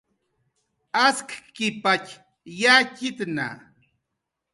Askkipatx 1.05 2.07
yatxitna 2.59 3.47